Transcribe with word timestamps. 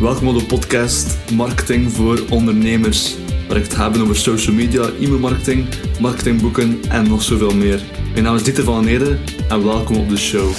Welkom 0.00 0.28
op 0.28 0.38
de 0.38 0.46
podcast 0.46 1.30
Marketing 1.32 1.90
voor 1.90 2.26
Ondernemers, 2.30 3.18
waar 3.48 3.56
ik 3.56 3.62
het 3.62 3.76
heb 3.76 3.96
over 3.96 4.16
social 4.16 4.54
media, 4.54 4.82
e-mailmarketing, 4.82 5.68
marketingboeken 6.00 6.82
en 6.90 7.08
nog 7.08 7.22
zoveel 7.22 7.54
meer. 7.54 7.82
Mijn 8.12 8.24
naam 8.24 8.34
is 8.34 8.44
Dieter 8.44 8.64
van 8.64 8.84
Neder 8.84 9.18
en 9.48 9.64
welkom 9.64 9.96
op 9.96 10.08
de 10.08 10.16
show. 10.16 10.50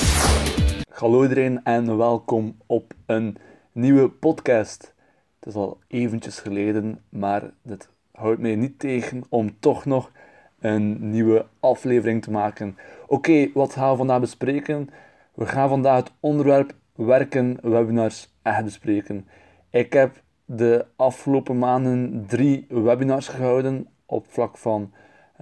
Hallo 0.90 1.22
iedereen 1.22 1.64
en 1.64 1.98
welkom 1.98 2.58
op 2.66 2.94
een 3.06 3.38
nieuwe 3.72 4.10
podcast. 4.10 4.94
Het 5.40 5.50
is 5.50 5.56
al 5.56 5.80
eventjes 5.88 6.40
geleden, 6.40 7.00
maar 7.10 7.52
dit 7.64 7.90
houdt 8.12 8.42
mij 8.42 8.56
niet 8.56 8.80
tegen 8.80 9.24
om 9.30 9.60
toch 9.60 9.86
nog 9.86 10.12
een 10.60 11.10
nieuwe 11.12 11.46
aflevering 11.60 12.22
te 12.22 12.32
maken. 12.32 12.78
Oké, 13.08 13.50
wat 13.54 13.74
gaan 13.74 13.92
we 13.92 13.98
vandaag 13.98 14.20
bespreken? 14.20 14.90
We 15.34 15.46
gaan 15.46 15.70
vandaag 15.70 15.98
het 15.98 16.12
onderwerp 16.20 16.74
werken 16.96 17.58
webinars 17.62 18.36
bespreken. 18.64 19.28
Ik 19.70 19.94
heb 19.94 20.22
de 20.46 20.86
afgelopen 20.96 21.58
maanden 21.58 22.26
drie 22.28 22.66
webinars 22.70 23.28
gehouden 23.28 23.88
op 24.06 24.26
vlak 24.30 24.58
van 24.58 24.94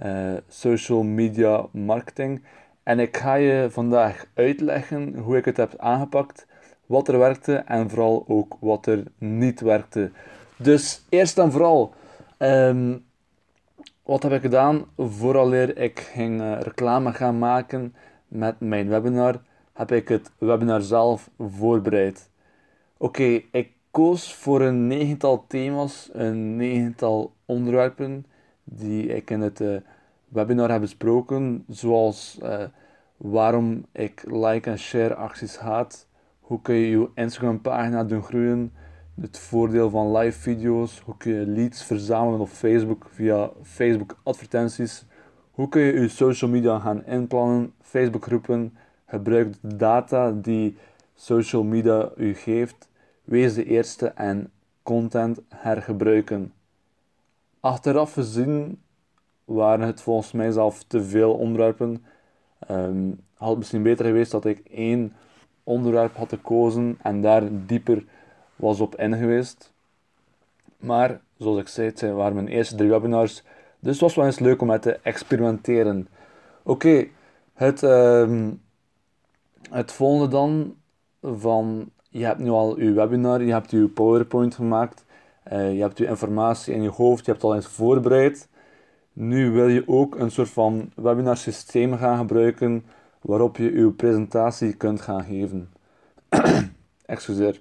uh, 0.04 0.32
social 0.48 1.02
media 1.02 1.66
marketing. 1.72 2.42
En 2.82 2.98
ik 2.98 3.16
ga 3.16 3.34
je 3.34 3.66
vandaag 3.70 4.26
uitleggen 4.34 5.16
hoe 5.16 5.36
ik 5.36 5.44
het 5.44 5.56
heb 5.56 5.74
aangepakt, 5.78 6.46
wat 6.86 7.08
er 7.08 7.18
werkte 7.18 7.54
en 7.54 7.90
vooral 7.90 8.24
ook 8.28 8.56
wat 8.60 8.86
er 8.86 9.02
niet 9.18 9.60
werkte. 9.60 10.10
Dus 10.56 11.04
eerst 11.08 11.38
en 11.38 11.52
vooral, 11.52 11.94
um, 12.38 13.04
wat 14.02 14.22
heb 14.22 14.32
ik 14.32 14.40
gedaan 14.40 14.84
vooraleer 14.96 15.78
ik 15.78 16.00
ging 16.00 16.40
uh, 16.40 16.60
reclame 16.60 17.12
gaan 17.12 17.38
maken 17.38 17.94
met 18.28 18.60
mijn 18.60 18.88
webinar? 18.88 19.40
Heb 19.72 19.92
ik 19.92 20.08
het 20.08 20.30
webinar 20.38 20.80
zelf 20.80 21.30
voorbereid. 21.38 22.30
Oké, 22.98 23.42
ik 23.50 23.70
koos 23.90 24.34
voor 24.34 24.60
een 24.60 24.86
negental 24.86 25.44
thema's, 25.48 26.08
een 26.12 26.56
negental 26.56 27.32
onderwerpen 27.44 28.26
die 28.64 29.06
ik 29.06 29.30
in 29.30 29.40
het 29.40 29.60
uh, 29.60 29.76
webinar 30.28 30.70
heb 30.70 30.80
besproken, 30.80 31.64
zoals 31.68 32.38
uh, 32.42 32.64
waarom 33.16 33.86
ik 33.92 34.24
like 34.26 34.70
en 34.70 34.78
share 34.78 35.14
acties 35.14 35.56
haat, 35.56 36.08
hoe 36.40 36.62
kun 36.62 36.74
je 36.74 36.90
je 36.90 37.08
Instagram 37.14 37.60
pagina 37.60 38.04
doen 38.04 38.22
groeien, 38.22 38.72
het 39.20 39.38
voordeel 39.38 39.90
van 39.90 40.16
live 40.16 40.40
video's, 40.40 41.00
hoe 41.04 41.16
kun 41.16 41.32
je 41.32 41.46
leads 41.46 41.84
verzamelen 41.84 42.40
op 42.40 42.48
Facebook 42.48 43.06
via 43.10 43.50
Facebook 43.62 44.18
advertenties, 44.22 45.04
hoe 45.50 45.68
kun 45.68 45.82
je 45.82 46.00
je 46.00 46.08
social 46.08 46.50
media 46.50 46.78
gaan 46.78 47.04
inplannen, 47.04 47.72
Facebook 47.80 48.24
groepen, 48.24 48.76
gebruik 49.06 49.54
de 49.60 49.76
data 49.76 50.32
die 50.32 50.76
social 51.16 51.62
media 51.62 52.10
u 52.16 52.34
geeft, 52.34 52.88
wees 53.24 53.54
de 53.54 53.64
eerste 53.64 54.06
en 54.06 54.50
content 54.82 55.40
hergebruiken. 55.48 56.52
Achteraf 57.60 58.12
gezien 58.12 58.80
waren 59.44 59.86
het 59.86 60.00
volgens 60.00 60.32
mij 60.32 60.50
zelf 60.50 60.82
te 60.82 61.04
veel 61.04 61.34
onderwerpen. 61.34 62.04
Um, 62.70 63.20
had 63.34 63.48
het 63.48 63.58
misschien 63.58 63.82
beter 63.82 64.04
geweest 64.04 64.30
dat 64.30 64.44
ik 64.44 64.58
één 64.58 65.12
onderwerp 65.64 66.16
had 66.16 66.28
gekozen 66.28 66.98
en 67.02 67.20
daar 67.20 67.42
dieper 67.50 68.04
was 68.56 68.80
op 68.80 68.96
in 68.96 69.16
geweest. 69.16 69.72
Maar 70.76 71.20
zoals 71.36 71.58
ik 71.58 71.68
zei, 71.68 71.86
het 71.86 72.00
waren 72.00 72.34
mijn 72.34 72.48
eerste 72.48 72.74
drie 72.74 72.90
webinars. 72.90 73.42
Dus 73.78 73.92
het 73.92 74.00
was 74.00 74.14
wel 74.14 74.24
eens 74.24 74.38
leuk 74.38 74.60
om 74.60 74.66
met 74.66 74.82
te 74.82 74.92
experimenteren. 74.92 76.08
Oké, 76.62 77.06
het, 77.54 77.82
uh, 77.82 78.48
het 79.70 79.92
volgende 79.92 80.28
dan 80.28 80.74
van 81.34 81.90
je 82.08 82.24
hebt 82.24 82.38
nu 82.38 82.50
al 82.50 82.80
je 82.80 82.92
webinar, 82.92 83.42
je 83.42 83.52
hebt 83.52 83.70
je 83.70 83.88
PowerPoint 83.88 84.54
gemaakt, 84.54 85.04
uh, 85.52 85.74
je 85.74 85.80
hebt 85.80 85.98
je 85.98 86.06
informatie 86.06 86.74
in 86.74 86.82
je 86.82 86.88
hoofd, 86.88 87.24
je 87.24 87.30
hebt 87.30 87.44
al 87.44 87.54
eens 87.54 87.66
voorbereid. 87.66 88.48
Nu 89.12 89.50
wil 89.50 89.68
je 89.68 89.88
ook 89.88 90.18
een 90.18 90.30
soort 90.30 90.50
van 90.50 90.92
webinar 90.94 91.36
systeem 91.36 91.96
gaan 91.96 92.18
gebruiken 92.18 92.84
waarop 93.20 93.56
je 93.56 93.72
je 93.72 93.90
presentatie 93.90 94.72
kunt 94.72 95.00
gaan 95.00 95.24
geven. 95.24 95.72
Excuseer. 97.06 97.60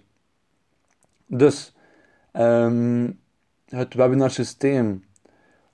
Dus, 1.25 1.75
um, 2.33 3.19
het 3.65 3.93
webinar 3.93 4.31
systeem. 4.31 5.03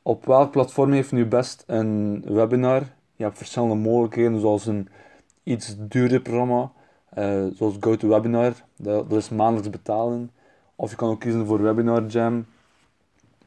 Op 0.01 0.25
welk 0.25 0.51
platform 0.51 0.91
heeft 0.91 1.12
nu 1.12 1.25
best 1.25 1.63
een 1.68 2.24
webinar? 2.28 2.81
Je 3.16 3.24
hebt 3.24 3.38
verschillende 3.38 3.75
mogelijkheden, 3.75 4.40
zoals 4.40 4.66
een 4.66 4.88
iets 5.44 5.75
duurder 5.80 6.22
programma, 6.22 6.72
uh, 7.18 7.46
zoals 7.56 7.76
GoToWebinar, 7.80 8.54
dat, 8.76 9.10
dat 9.10 9.20
is 9.20 9.30
maandelijks 9.30 9.70
betalen. 9.70 10.32
Of 10.76 10.90
je 10.90 10.96
kan 10.96 11.10
ook 11.10 11.20
kiezen 11.20 11.46
voor 11.46 11.62
Webinar 11.62 12.06
Jam, 12.06 12.46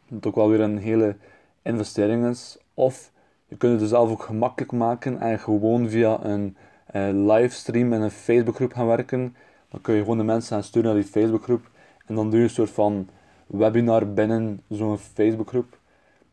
dat 0.09 0.27
ook 0.27 0.35
wel 0.35 0.49
weer 0.49 0.61
een 0.61 0.79
hele 0.79 1.17
investering 1.63 2.27
is. 2.27 2.59
Of 2.75 3.11
je 3.49 3.57
kunt 3.57 3.73
het 3.73 3.81
dus 3.81 3.89
zelf 3.89 4.11
ook 4.11 4.23
gemakkelijk 4.23 4.73
maken 4.73 5.21
en 5.21 5.39
gewoon 5.39 5.89
via 5.89 6.25
een 6.25 6.57
uh, 6.95 7.09
livestream 7.33 7.93
en 7.93 8.01
een 8.01 8.11
Facebookgroep 8.11 8.73
gaan 8.73 8.87
werken. 8.87 9.37
Dan 9.71 9.81
kun 9.81 9.95
je 9.95 10.01
gewoon 10.01 10.19
de 10.19 10.25
mensen 10.25 10.55
gaan 10.55 10.65
sturen 10.65 10.93
naar 10.93 11.03
die 11.03 11.11
Facebookgroep 11.11 11.71
en 12.07 12.15
dan 12.15 12.31
doe 12.31 12.39
je 12.39 12.45
een 12.45 12.51
soort 12.51 12.71
van 12.71 13.09
webinar 13.47 14.13
binnen 14.13 14.61
zo'n 14.69 14.99
Facebookgroep. 14.99 15.79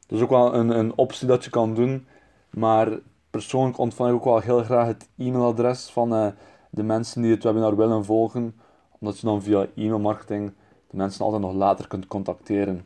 Dat 0.08 0.18
is 0.18 0.24
ook 0.24 0.30
wel 0.30 0.56
een, 0.56 0.70
een 0.70 0.94
optie 0.96 1.28
dat 1.28 1.44
je 1.44 1.50
kan 1.50 1.76
doen, 1.76 2.06
maar 2.50 3.00
persoonlijk 3.30 3.78
ontvang 3.78 4.10
ik 4.10 4.16
ook 4.16 4.24
wel 4.24 4.40
heel 4.40 4.64
graag 4.64 4.88
het 4.88 5.10
e-mailadres 5.18 5.90
van 5.90 6.14
uh, 6.14 6.28
de 6.72 6.84
mensen 6.84 7.22
die 7.22 7.32
het 7.32 7.44
webinar 7.44 7.76
willen 7.76 8.06
volgen, 8.06 8.56
omdat 9.00 9.20
je 9.20 9.26
dan 9.26 9.42
via 9.42 9.68
e-mailmarketing 9.76 10.52
de 10.90 10.98
mensen 10.98 11.26
altijd 11.26 11.42
nog 11.42 11.54
later 11.54 11.88
kunt 11.88 12.08
contacteren. 12.08 12.82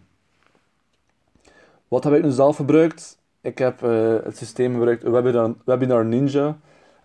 Wat 1.88 2.04
heb 2.04 2.14
ik 2.14 2.24
nu 2.24 2.32
zelf 2.32 2.56
gebruikt? 2.56 3.18
Ik 3.42 3.58
heb 3.58 3.84
uh, 3.84 4.16
het 4.24 4.38
systeem 4.38 4.74
gebruikt 4.74 5.04
Webinar, 5.66 6.06
Ninja. 6.06 6.58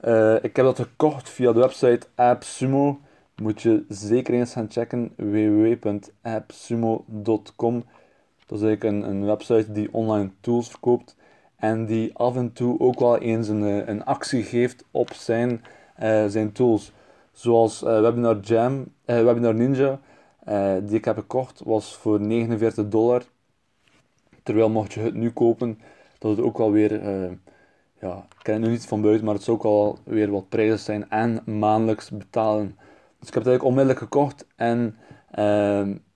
Uh, 0.04 0.34
ik 0.34 0.56
heb 0.56 0.64
dat 0.64 0.78
gekocht 0.78 1.28
via 1.28 1.52
de 1.52 1.58
website 1.58 2.06
AppSumo. 2.14 3.00
Moet 3.36 3.62
je 3.62 3.84
zeker 3.88 4.34
eens 4.34 4.52
gaan 4.52 4.70
checken 4.70 5.12
www.appsumo.com. 5.16 7.84
Dat 8.47 8.58
is 8.58 8.64
eigenlijk 8.64 8.84
een, 8.84 9.02
een 9.10 9.24
website 9.24 9.72
die 9.72 9.88
online 9.92 10.30
tools 10.41 10.68
verkoopt 10.68 11.16
en 11.60 11.86
die 11.86 12.16
af 12.16 12.36
en 12.36 12.52
toe 12.52 12.80
ook 12.80 12.98
wel 12.98 13.18
eens 13.18 13.48
een, 13.48 13.64
eh, 13.64 13.86
een 13.86 14.04
actie 14.04 14.42
geeft 14.42 14.84
op 14.91 15.12
zijn, 15.12 15.64
zijn 16.28 16.53
tools. 16.53 16.93
Zoals 17.33 17.83
uh, 17.83 18.00
Webinar 18.00 18.41
Jam, 18.41 18.93
Webinar 19.05 19.55
Ninja, 19.55 20.00
die 20.83 20.97
ik 20.97 21.05
heb 21.05 21.16
gekocht, 21.16 21.61
was 21.65 21.97
voor 21.97 22.21
49 22.21 22.88
dollar. 22.88 23.22
Terwijl 24.43 24.69
mocht 24.69 24.93
je 24.93 25.00
het 25.00 25.15
nu 25.15 25.31
kopen, 25.31 25.78
dat 26.19 26.37
het 26.37 26.47
ook 26.47 26.59
wel 26.59 26.72
weer, 26.72 26.93
ja, 28.00 28.16
ik 28.16 28.43
ken 28.43 28.55
het 28.55 28.62
nu 28.62 28.69
niet 28.69 28.87
van 28.87 29.00
buiten, 29.00 29.25
maar 29.25 29.34
het 29.34 29.43
zou 29.43 29.56
ook 29.56 29.65
al 29.65 29.99
weer 30.05 30.31
wat 30.31 30.49
prijzen 30.49 30.78
zijn 30.78 31.10
en 31.10 31.59
maandelijks 31.59 32.10
betalen. 32.10 32.77
Dus 33.19 33.28
ik 33.28 33.34
heb 33.34 33.44
het 33.44 33.47
eigenlijk 33.47 33.65
onmiddellijk 33.65 33.99
gekocht 33.99 34.47
en 34.56 34.97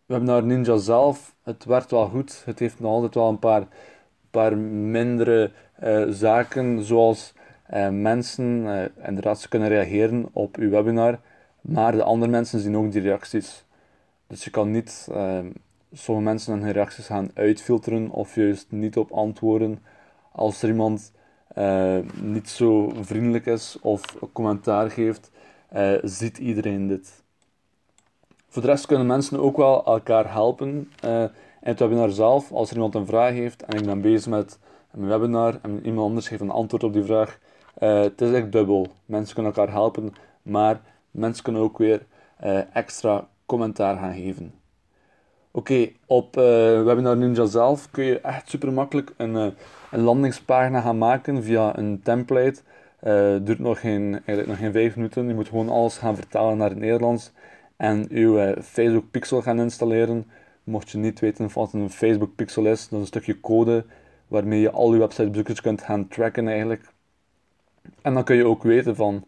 Webinar 0.06 0.42
Ninja 0.42 0.76
zelf, 0.76 1.34
het 1.42 1.64
werkt 1.64 1.90
wel 1.90 2.08
goed. 2.08 2.42
Het 2.44 2.58
heeft 2.58 2.80
nog 2.80 2.90
altijd 2.90 3.14
wel 3.14 3.28
een 3.28 3.38
paar 3.38 3.66
paar 4.34 4.58
mindere 4.58 5.50
zaken, 6.08 6.84
zoals 6.84 7.32
mensen 7.90 8.44
uh, 8.44 9.06
inderdaad 9.06 9.40
ze 9.40 9.48
kunnen 9.48 9.68
reageren 9.68 10.28
op 10.32 10.56
uw 10.56 10.70
webinar, 10.70 11.20
maar 11.60 11.92
de 11.92 12.02
andere 12.02 12.30
mensen 12.30 12.60
zien 12.60 12.76
ook 12.76 12.92
die 12.92 13.02
reacties. 13.02 13.64
Dus 14.26 14.44
je 14.44 14.50
kan 14.50 14.70
niet 14.70 15.08
sommige 15.92 16.26
mensen 16.26 16.60
hun 16.60 16.72
reacties 16.72 17.06
gaan 17.06 17.30
uitfilteren 17.34 18.10
of 18.10 18.34
juist 18.34 18.66
niet 18.70 18.96
op 18.96 19.10
antwoorden. 19.12 19.82
Als 20.32 20.62
er 20.62 20.68
iemand 20.68 21.12
niet 22.20 22.48
zo 22.48 22.92
vriendelijk 23.00 23.46
is 23.46 23.78
of 23.80 24.16
een 24.20 24.32
commentaar 24.32 24.90
geeft, 24.90 25.30
ziet 26.02 26.38
iedereen 26.38 26.88
dit. 26.88 27.22
Voor 28.48 28.62
de 28.62 28.68
rest 28.68 28.86
kunnen 28.86 29.06
mensen 29.06 29.40
ook 29.40 29.56
wel 29.56 29.84
elkaar 29.84 30.32
helpen 30.32 30.90
in 31.00 31.30
het 31.60 31.78
webinar 31.78 32.10
zelf, 32.10 32.52
als 32.52 32.68
er 32.68 32.74
iemand 32.74 32.94
een 32.94 33.06
vraag 33.06 33.32
heeft 33.32 33.62
en 33.62 33.78
ik 33.78 33.84
ben 33.84 34.00
bezig 34.00 34.30
met 34.30 34.58
mijn 34.90 35.08
webinar 35.08 35.58
en 35.62 35.86
iemand 35.86 36.08
anders 36.08 36.28
geeft 36.28 36.40
een 36.40 36.50
antwoord 36.50 36.84
op 36.84 36.92
die 36.92 37.04
vraag, 37.04 37.38
uh, 37.78 38.00
het 38.00 38.20
is 38.20 38.32
echt 38.32 38.52
dubbel. 38.52 38.86
Mensen 39.06 39.34
kunnen 39.34 39.52
elkaar 39.54 39.72
helpen, 39.72 40.14
maar 40.42 40.80
mensen 41.10 41.44
kunnen 41.44 41.62
ook 41.62 41.78
weer 41.78 42.06
uh, 42.44 42.76
extra 42.76 43.28
commentaar 43.46 43.96
gaan 43.96 44.14
geven. 44.14 44.54
Oké, 45.50 45.88
op 46.06 46.36
uh, 46.36 46.42
Webinar 46.82 47.16
Ninja 47.16 47.46
zelf 47.46 47.90
kun 47.90 48.04
je 48.04 48.20
echt 48.20 48.48
super 48.48 48.72
makkelijk 48.72 49.14
een, 49.16 49.34
een 49.90 50.00
landingspagina 50.00 50.80
gaan 50.80 50.98
maken 50.98 51.42
via 51.42 51.78
een 51.78 52.00
template. 52.02 52.60
Het 52.98 53.46
duurt 53.46 53.58
nog 53.58 53.80
geen, 53.80 54.12
eigenlijk 54.12 54.46
nog 54.46 54.58
geen 54.58 54.72
5 54.72 54.96
minuten. 54.96 55.28
Je 55.28 55.34
moet 55.34 55.48
gewoon 55.48 55.68
alles 55.68 55.98
gaan 55.98 56.16
vertalen 56.16 56.56
naar 56.56 56.68
het 56.68 56.78
Nederlands 56.78 57.32
en 57.76 58.06
je 58.10 58.56
Facebook 58.62 59.10
Pixel 59.10 59.42
gaan 59.42 59.60
installeren. 59.60 60.26
Mocht 60.64 60.90
je 60.90 60.98
niet 60.98 61.20
weten 61.20 61.50
wat 61.54 61.72
een 61.72 61.90
Facebook 61.90 62.34
pixel 62.34 62.66
is, 62.66 62.88
dat 62.88 62.92
is 62.92 62.98
een 62.98 63.06
stukje 63.06 63.40
code 63.40 63.84
waarmee 64.28 64.60
je 64.60 64.70
al 64.70 64.92
je 64.92 64.98
websitebezoekers 64.98 65.60
kunt 65.60 65.82
gaan 65.82 66.08
tracken 66.08 66.48
eigenlijk. 66.48 66.92
En 68.02 68.14
dan 68.14 68.24
kun 68.24 68.36
je 68.36 68.46
ook 68.46 68.62
weten 68.62 68.96
van, 68.96 69.24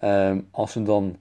ehm, 0.00 0.40
als 0.50 0.74
je 0.74 0.82
dan 0.82 1.16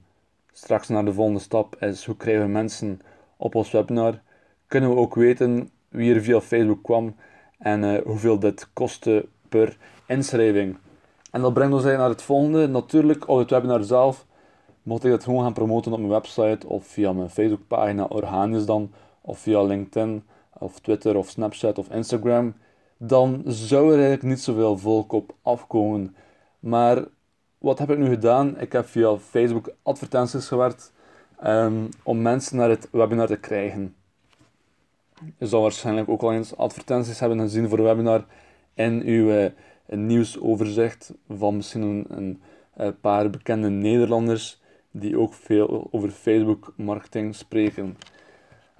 straks 0.52 0.88
naar 0.88 1.06
de 1.06 1.14
volgende 1.14 1.40
stap 1.40 1.76
is, 1.76 2.06
hoe 2.06 2.18
krijgen 2.18 2.44
we 2.44 2.50
mensen 2.50 3.02
op 3.38 3.56
ons 3.56 3.72
webinar, 3.72 4.22
kunnen 4.68 4.90
we 4.90 4.96
ook 4.96 5.16
weten 5.16 5.70
wie 5.90 6.14
er 6.14 6.22
via 6.22 6.42
Facebook 6.42 6.84
kwam 6.84 7.16
en 7.58 7.84
uh, 7.84 8.02
hoeveel 8.02 8.40
dit 8.40 8.70
kostte 8.74 9.26
per 9.50 9.78
inschrijving. 10.08 10.78
En 11.32 11.42
dat 11.42 11.54
brengt 11.54 11.74
ons 11.74 11.84
naar 11.84 12.10
het 12.10 12.22
volgende. 12.22 12.68
Natuurlijk, 12.68 13.28
op 13.28 13.38
het 13.38 13.50
webinar 13.50 13.84
zelf 13.84 14.26
mocht 14.84 15.04
ik 15.04 15.12
dat 15.12 15.24
gewoon 15.24 15.44
gaan 15.44 15.54
promoten 15.54 15.92
op 15.92 15.98
mijn 15.98 16.12
website 16.12 16.68
of 16.68 16.86
via 16.86 17.14
mijn 17.14 17.30
Facebookpagina, 17.30 18.04
organisch 18.04 18.66
dan, 18.66 18.92
of 19.22 19.40
via 19.40 19.64
LinkedIn, 19.64 20.24
of 20.60 20.80
Twitter, 20.80 21.18
of 21.18 21.30
Snapchat, 21.30 21.78
of 21.78 21.90
Instagram, 21.90 22.54
dan 22.98 23.42
zou 23.46 23.86
er 23.86 23.94
eigenlijk 23.94 24.24
niet 24.24 24.42
zoveel 24.42 24.78
volk 24.78 25.12
op 25.12 25.36
afkomen. 25.42 26.16
Maar 26.62 27.06
wat 27.58 27.80
heb 27.80 27.90
ik 27.90 27.98
nu 27.98 28.10
gedaan? 28.10 28.60
Ik 28.60 28.72
heb 28.72 28.86
via 28.86 29.18
Facebook 29.18 29.74
advertenties 29.84 30.48
gewerkt 30.48 30.94
um, 31.46 31.90
om 32.04 32.22
mensen 32.22 32.58
naar 32.58 32.70
het 32.70 32.88
webinar 32.92 33.28
te 33.28 33.40
krijgen. 33.40 33.96
Je 35.38 35.48
zal 35.48 35.62
waarschijnlijk 35.62 36.10
ook 36.10 36.22
al 36.22 36.34
eens 36.34 36.58
advertenties 36.58 37.20
hebben 37.20 37.40
gezien 37.40 37.70
voor 37.70 37.78
een 37.78 37.84
webinar 37.84 38.26
in 38.74 39.02
uw 39.06 39.52
nieuwsoverzicht 39.98 41.14
van 41.30 41.56
misschien 41.56 42.06
een, 42.10 42.42
eh, 42.74 42.88
paar 43.02 43.30
bekende 43.30 43.70
Nederlanders 43.70 44.62
die 44.92 45.20
ook 45.20 45.34
veel 45.34 45.88
over 45.92 46.10
Facebook 46.10 46.74
marketing 46.78 47.36
spreken. 47.36 47.98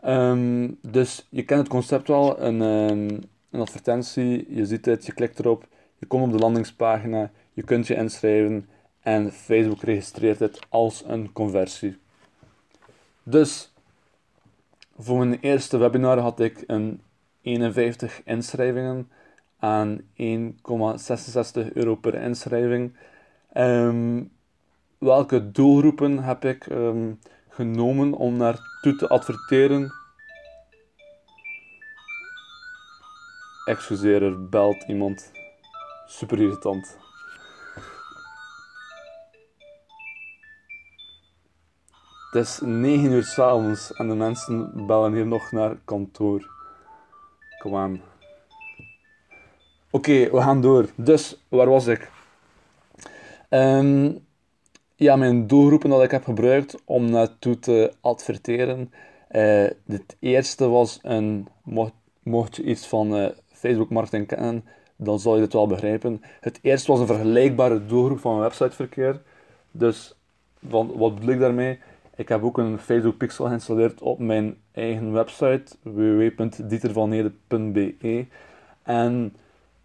Um, 0.06 0.78
dus 0.82 1.28
je 1.30 1.44
kent 1.44 1.60
het 1.60 1.70
concept 1.70 2.08
wel, 2.08 2.42
een, 2.42 2.62
um, 2.62 3.20
een 3.50 3.60
advertentie, 3.60 4.56
je 4.56 4.66
ziet 4.66 4.86
het, 4.86 5.06
je 5.06 5.14
klikt 5.14 5.40
erop, 5.40 5.68
je 5.98 6.06
komt 6.06 6.24
op 6.24 6.32
de 6.32 6.38
landingspagina, 6.38 7.32
je 7.54 7.64
kunt 7.64 7.88
je 7.88 7.96
inschrijven 7.96 8.70
en 9.02 9.32
Facebook 9.32 9.82
registreert 9.82 10.40
het 10.40 10.60
als 10.70 11.04
een 11.08 11.32
conversie. 11.32 11.98
Dus 13.24 13.74
voor 14.98 15.18
mijn 15.18 15.40
eerste 15.40 15.78
webinar 15.78 16.18
had 16.18 16.40
ik 16.40 16.64
een 16.68 17.02
51 17.42 18.22
inschrijvingen 18.26 19.10
aan 19.60 20.02
1,66 20.02 20.04
euro 21.74 21.96
per 21.96 22.14
inschrijving. 22.14 22.96
Um, 23.58 24.32
welke 24.98 25.52
doelgroepen 25.52 26.24
heb 26.24 26.46
ik 26.46 26.66
um, 26.66 27.20
genomen 27.50 28.14
om 28.14 28.38
naartoe 28.38 28.96
te 28.96 29.08
adverteren? 29.08 29.92
Excuseer, 33.66 34.24
er 34.24 34.50
belt 34.50 34.84
iemand. 34.88 35.32
Super 36.08 36.40
irritant. 36.40 36.98
Het 42.32 42.46
is 42.46 42.60
9 42.62 43.12
uur 43.12 43.24
s'avonds 43.24 43.94
en 43.94 44.08
de 44.08 44.16
mensen 44.16 44.86
bellen 44.88 45.14
hier 45.14 45.26
nog 45.26 45.52
naar 45.52 45.78
kantoor. 45.86 46.50
Kom 47.60 47.76
aan. 47.76 48.02
Oké, 49.90 50.32
we 50.32 50.42
gaan 50.42 50.62
door. 50.62 50.90
Dus, 50.96 51.44
waar 51.48 51.70
was 51.70 51.88
ik? 51.88 52.12
Um, 53.50 54.26
ja, 54.96 55.16
mijn 55.16 55.48
doelgroepen 55.48 55.90
dat 55.90 56.04
ik 56.04 56.12
heb 56.12 56.24
gebruikt 56.24 56.78
om 56.86 57.10
naartoe 57.10 57.60
te 57.60 57.94
adverteren. 58.02 58.94
Het 59.86 60.16
eerste 60.20 60.68
was 60.68 61.00
een, 61.02 61.48
mocht, 62.24 62.56
je 62.56 62.64
iets 62.64 62.88
van 62.88 63.16
uh, 63.16 63.30
Facebook 63.48 63.90
marketing 63.90 64.28
kennen, 64.28 64.66
dan 64.96 65.20
zal 65.20 65.36
je 65.36 65.42
dit 65.42 65.54
wel 65.54 65.68
begrijpen. 65.68 66.22
Het 66.40 66.60
eerste 66.62 66.92
was 66.92 67.00
een 67.00 67.08
vergelijkbare 67.08 67.86
doelgroep 67.86 68.20
van 68.20 68.40
websiteverkeer. 68.40 69.22
Dus 69.72 70.16
wat, 70.60 70.86
wat 70.96 71.16
bedoel 71.16 71.34
ik 71.34 71.40
daarmee? 71.40 71.80
Ik 72.16 72.30
heb 72.30 72.44
ook 72.44 72.58
een 72.58 72.80
Facebook 72.80 73.18
pixel 73.18 73.46
geïnstalleerd 73.46 74.02
op 74.02 74.20
mijn 74.20 74.58
eigen 74.72 75.12
website 75.12 75.76
www.dietervanheden.be 75.82 78.26
en 78.84 79.36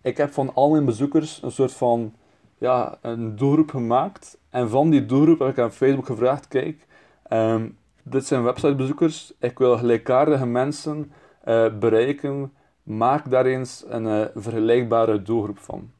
ik 0.00 0.16
heb 0.16 0.32
van 0.32 0.54
al 0.54 0.70
mijn 0.70 0.84
bezoekers 0.84 1.42
een 1.42 1.50
soort 1.50 1.72
van 1.72 2.14
ja, 2.58 2.98
een 3.00 3.36
doelgroep 3.36 3.70
gemaakt. 3.70 4.38
En 4.50 4.70
van 4.70 4.90
die 4.90 5.06
doelgroep 5.06 5.38
heb 5.38 5.48
ik 5.48 5.58
aan 5.58 5.72
Facebook 5.72 6.06
gevraagd: 6.06 6.48
kijk, 6.48 6.86
ehm, 7.22 7.68
dit 8.02 8.26
zijn 8.26 8.42
websitebezoekers. 8.42 9.32
Ik 9.38 9.58
wil 9.58 9.78
gelijkaardige 9.78 10.46
mensen 10.46 11.12
uh, 11.44 11.78
bereiken. 11.78 12.52
Maak 12.82 13.30
daar 13.30 13.46
eens 13.46 13.84
een 13.88 14.04
uh, 14.04 14.24
vergelijkbare 14.34 15.22
doelgroep 15.22 15.58
van. 15.58 15.90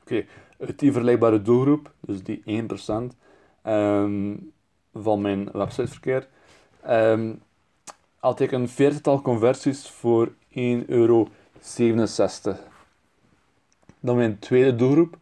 Oké, 0.00 0.24
uit 0.60 0.78
die 0.78 0.92
vergelijkbare 0.92 1.42
doelgroep, 1.42 1.92
dus 2.00 2.22
die 2.22 2.42
1% 2.46 2.50
um, 3.66 4.52
van 5.02 5.20
mijn 5.20 5.48
websiteverkeer, 5.52 6.28
um, 6.88 7.42
had 8.18 8.40
ik 8.40 8.52
een 8.52 8.68
veertigtal 8.68 9.22
conversies 9.22 9.88
voor 9.88 10.28
1,67 10.28 10.86
euro. 10.86 11.28
Dan 14.00 14.16
mijn 14.16 14.38
tweede 14.38 14.76
doelgroep 14.76 15.16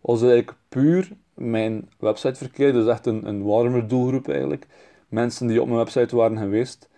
was 0.00 0.22
eigenlijk 0.22 0.54
puur 0.68 1.12
mijn 1.34 1.88
websiteverkeer, 1.98 2.72
dus 2.72 2.86
echt 2.86 3.06
een, 3.06 3.26
een 3.26 3.42
warme 3.42 3.86
doelgroep 3.86 4.28
eigenlijk. 4.28 4.66
Mensen 5.08 5.46
die 5.46 5.60
op 5.60 5.66
mijn 5.66 5.78
website 5.78 6.16
waren 6.16 6.38
geweest. 6.38 6.88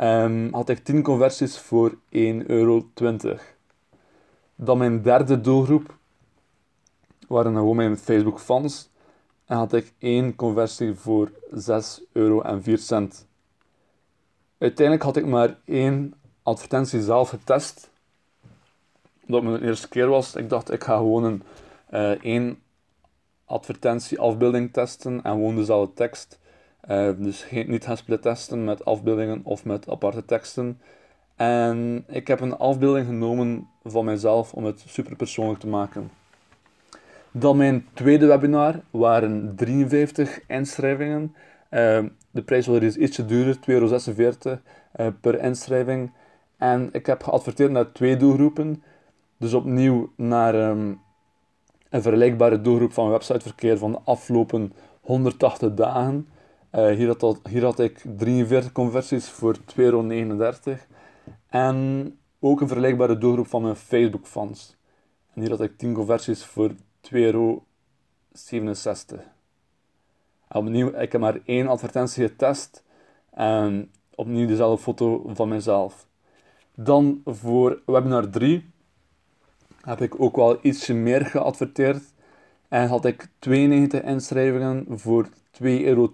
Um, 0.00 0.48
had 0.52 0.68
ik 0.68 0.84
10 0.84 1.02
conversies 1.02 1.58
voor 1.58 1.94
1,20 1.94 1.98
euro. 2.46 2.86
Dan 4.54 4.78
mijn 4.78 5.02
derde 5.02 5.40
doelgroep 5.40 5.94
waren 7.28 7.54
gewoon 7.54 7.76
mijn 7.76 7.96
Facebook 7.96 8.40
fans. 8.40 8.90
En 9.46 9.56
had 9.56 9.72
ik 9.72 9.92
één 9.98 10.34
conversie 10.34 10.94
voor 10.94 11.30
6,04 11.30 11.36
euro. 12.12 12.42
Uiteindelijk 14.58 15.02
had 15.02 15.16
ik 15.16 15.26
maar 15.26 15.58
één 15.64 16.14
advertentie 16.42 17.02
zelf 17.02 17.28
getest 17.28 17.90
omdat 19.26 19.42
het 19.42 19.50
mijn 19.50 19.70
eerste 19.70 19.88
keer 19.88 20.08
was, 20.08 20.34
ik 20.34 20.48
dacht 20.48 20.72
ik 20.72 20.84
ga 20.84 20.96
gewoon 20.96 21.24
een 21.24 21.42
uh, 21.90 22.10
één 22.10 22.58
advertentieafbeelding 23.44 24.72
testen 24.72 25.22
en 25.22 25.32
gewoon 25.32 25.56
dezelfde 25.56 25.94
tekst. 25.94 26.38
Uh, 26.90 27.10
dus 27.18 27.42
geen, 27.42 27.70
niet 27.70 27.84
gaan 27.84 27.96
split 27.96 28.22
testen 28.22 28.64
met 28.64 28.84
afbeeldingen 28.84 29.40
of 29.44 29.64
met 29.64 29.88
aparte 29.88 30.24
teksten. 30.24 30.80
En 31.36 32.04
ik 32.08 32.26
heb 32.26 32.40
een 32.40 32.56
afbeelding 32.56 33.06
genomen 33.06 33.68
van 33.84 34.04
mijzelf 34.04 34.52
om 34.52 34.64
het 34.64 34.84
super 34.86 35.16
persoonlijk 35.16 35.60
te 35.60 35.66
maken. 35.66 36.10
Dan 37.38 37.56
mijn 37.56 37.86
tweede 37.92 38.26
webinar 38.26 38.80
waren 38.90 39.52
53 39.56 40.40
inschrijvingen. 40.46 41.34
Uh, 41.70 42.04
de 42.30 42.42
prijs 42.44 42.66
was 42.66 42.78
is 42.78 42.96
ietsje 42.96 43.24
duurder, 43.24 43.56
2,46 43.56 43.62
euro 43.66 43.98
uh, 44.96 45.06
per 45.20 45.42
inschrijving. 45.42 46.12
En 46.56 46.88
ik 46.92 47.06
heb 47.06 47.22
geadverteerd 47.22 47.70
naar 47.70 47.92
twee 47.92 48.16
doelgroepen. 48.16 48.82
Dus 49.38 49.54
opnieuw 49.54 50.12
naar 50.16 50.54
ehm, 50.54 50.94
een 51.90 52.02
vergelijkbare 52.02 52.60
doelgroep 52.60 52.92
van 52.92 53.10
websiteverkeer 53.10 53.78
van 53.78 53.92
de 53.92 53.98
afgelopen 54.04 54.72
180 55.00 55.74
dagen. 55.74 56.28
Uh, 56.72 56.90
hier, 57.44 57.64
had 57.64 57.78
ik 57.78 58.04
43 58.16 58.72
conversies 58.72 59.28
voor 59.28 59.56
2,39 59.56 59.76
euro. 59.76 60.02
En 61.48 62.18
ook 62.40 62.60
een 62.60 62.68
vergelijkbare 62.68 63.18
doelgroep 63.18 63.46
van 63.46 63.62
mijn 63.62 63.76
Facebook 63.76 64.26
fans. 64.26 64.76
En 65.34 65.40
hier 65.40 65.50
had 65.50 65.60
ik 65.60 65.78
10 65.78 65.92
conversies 65.92 66.44
voor 66.44 66.70
2,67 67.12 67.12
euro. 67.12 67.64
opnieuw, 70.48 70.88
ik 70.88 71.12
heb 71.12 71.20
maar 71.20 71.40
één 71.44 71.66
advertentie 71.66 72.26
getest. 72.26 72.84
En 73.30 73.90
opnieuw 74.14 74.46
dezelfde 74.46 74.82
foto 74.82 75.30
van 75.34 75.48
mezelf. 75.48 76.06
Dan 76.74 77.20
voor 77.24 77.82
webinar 77.86 78.30
3 78.30 78.70
heb 79.80 80.00
ik 80.00 80.20
ook 80.20 80.36
wel 80.36 80.58
ietsje 80.62 80.94
meer 80.94 81.26
geadverteerd. 81.26 82.02
En 82.68 82.88
had 82.88 83.04
ik 83.04 83.28
92 83.38 84.02
inschrijvingen 84.02 84.86
voor 84.88 85.28
2,10 85.28 85.30
euro 85.60 86.12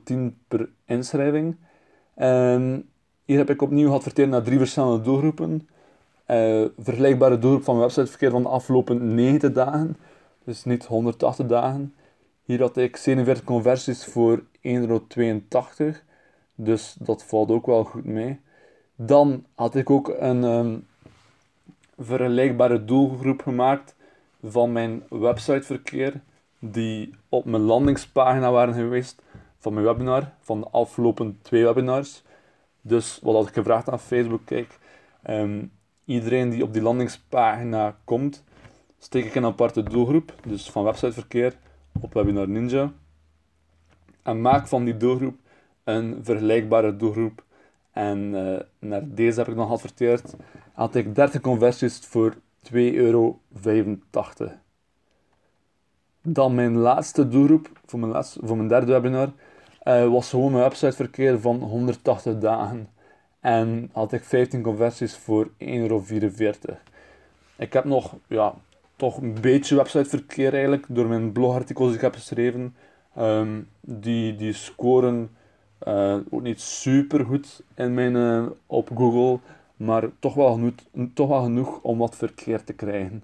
per 0.48 0.68
inschrijving. 0.84 1.56
En 2.14 2.88
hier 3.24 3.38
heb 3.38 3.50
ik 3.50 3.62
opnieuw 3.62 3.88
geadverteerd 3.88 4.28
naar 4.28 4.42
drie 4.42 4.58
verschillende 4.58 5.00
doelgroepen. 5.00 5.68
Uh, 6.30 6.64
vergelijkbare 6.78 7.38
doelgroep 7.38 7.64
van 7.64 7.78
websiteverkeer 7.78 8.30
van 8.30 8.42
de 8.42 8.48
afgelopen 8.48 9.14
90 9.14 9.52
dagen. 9.52 9.96
Dus 10.44 10.64
niet 10.64 10.86
180 10.86 11.46
dagen. 11.46 11.94
Hier 12.42 12.60
had 12.60 12.76
ik 12.76 12.96
47 12.96 13.44
conversies 13.44 14.04
voor 14.04 14.38
1,82 14.38 14.48
euro. 14.60 15.00
Dus 16.54 16.96
dat 16.98 17.24
valt 17.24 17.50
ook 17.50 17.66
wel 17.66 17.84
goed 17.84 18.04
mee. 18.04 18.40
Dan 18.96 19.44
had 19.54 19.74
ik 19.74 19.90
ook 19.90 20.08
een, 20.08 20.42
um, 20.42 20.86
vergelijkbare 21.98 22.84
doelgroep 22.84 23.42
gemaakt 23.42 23.94
van 24.42 24.72
mijn 24.72 25.02
websiteverkeer 25.08 26.20
die 26.58 27.14
op 27.28 27.44
mijn 27.44 27.62
landingspagina 27.62 28.50
waren 28.50 28.74
geweest 28.74 29.22
van 29.58 29.74
mijn 29.74 29.86
webinar, 29.86 30.32
van 30.40 30.60
de 30.60 30.68
afgelopen 30.70 31.38
twee 31.42 31.64
webinars. 31.64 32.22
Dus 32.80 33.18
wat 33.22 33.34
had 33.34 33.48
ik 33.48 33.54
gevraagd 33.54 33.90
aan 33.90 33.98
Facebook, 33.98 34.40
kijk, 34.44 34.78
um, 35.26 35.72
iedereen 36.04 36.50
die 36.50 36.62
op 36.62 36.72
die 36.72 36.82
landingspagina 36.82 37.96
komt, 38.04 38.44
steek 39.02 39.24
ik 39.24 39.34
een 39.34 39.44
aparte 39.44 39.82
doelgroep, 39.82 40.34
dus 40.46 40.70
van 40.70 40.84
websiteverkeer 40.84 41.56
op 42.00 42.14
Webinar 42.14 42.48
Ninja. 42.48 42.92
En 44.22 44.40
maak 44.40 44.66
van 44.66 44.84
die 44.84 44.96
doelgroep 44.96 45.36
een 45.84 46.20
vergelijkbare 46.22 46.96
doelgroep 46.96 47.42
En 47.92 48.18
uh, 48.18 48.58
naar 48.78 49.02
deze 49.04 49.38
heb 49.38 49.48
ik 49.48 49.54
nog 49.54 49.70
adverteerd. 49.70 50.34
Had 50.72 50.94
ik 50.94 51.14
30 51.14 51.40
conversies 51.40 51.98
voor 51.98 52.34
2,85 52.34 52.72
euro. 52.72 53.38
Dan 56.22 56.54
mijn 56.54 56.76
laatste 56.76 57.28
doelgroep 57.28 57.70
voor 57.86 57.98
mijn, 57.98 58.12
laatste, 58.12 58.40
voor 58.42 58.56
mijn 58.56 58.68
derde 58.68 58.92
webinar 58.92 59.32
uh, 59.84 60.08
was 60.08 60.30
gewoon 60.30 60.54
een 60.54 60.60
websiteverkeer 60.60 61.40
van 61.40 61.60
180 61.60 62.38
dagen. 62.38 62.88
En 63.40 63.90
had 63.92 64.12
ik 64.12 64.24
15 64.24 64.62
conversies 64.62 65.16
voor 65.16 65.48
1,44 65.48 65.56
euro. 65.58 66.04
Ik 67.56 67.72
heb 67.72 67.84
nog 67.84 68.14
ja, 68.26 68.54
toch 69.02 69.16
een 69.16 69.36
beetje 69.40 69.76
websiteverkeer 69.76 70.52
eigenlijk 70.52 70.84
door 70.88 71.06
mijn 71.06 71.32
blogartikels 71.32 71.86
die 71.86 71.96
ik 71.96 72.02
heb 72.02 72.14
geschreven. 72.14 72.74
Um, 73.18 73.68
die, 73.80 74.36
die 74.36 74.52
scoren 74.52 75.30
uh, 75.88 76.16
ook 76.30 76.42
niet 76.42 76.60
super 76.60 77.24
goed 77.24 77.62
in 77.74 77.94
mijn, 77.94 78.14
uh, 78.14 78.46
op 78.66 78.90
Google, 78.96 79.38
maar 79.76 80.04
toch 80.18 80.34
wel, 80.34 80.52
genoeg, 80.52 80.72
toch 81.14 81.28
wel 81.28 81.42
genoeg 81.42 81.80
om 81.80 81.98
wat 81.98 82.16
verkeer 82.16 82.64
te 82.64 82.72
krijgen. 82.72 83.22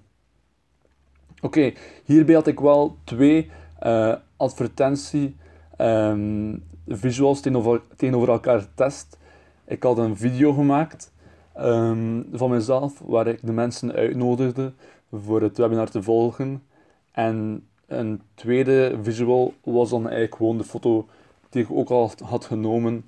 Oké, 1.41 1.73
hierbij 2.03 2.35
had 2.35 2.47
ik 2.47 2.59
wel 2.59 2.97
twee 3.03 3.51
uh, 3.83 4.15
advertentie 4.37 5.35
um, 5.77 6.63
visuals 6.87 7.41
tegenover, 7.41 7.81
tegenover 7.95 8.29
elkaar 8.29 8.59
getest. 8.59 9.17
Ik 9.65 9.83
had 9.83 9.97
een 9.97 10.17
video 10.17 10.53
gemaakt 10.53 11.13
um, 11.57 12.27
van 12.31 12.49
mezelf 12.49 12.99
waar 13.05 13.27
ik 13.27 13.39
de 13.41 13.51
mensen 13.51 13.91
uitnodigde 13.91 14.73
voor 15.11 15.41
het 15.41 15.57
webinar 15.57 15.89
te 15.89 16.03
volgen. 16.03 16.63
En 17.11 17.67
een 17.85 18.21
tweede 18.33 18.99
visual 19.01 19.53
was 19.63 19.89
dan 19.89 20.01
eigenlijk 20.01 20.35
gewoon 20.35 20.57
de 20.57 20.63
foto 20.63 21.07
die 21.49 21.63
ik 21.63 21.71
ook 21.71 21.89
al 21.89 22.11
had 22.23 22.45
genomen 22.45 23.05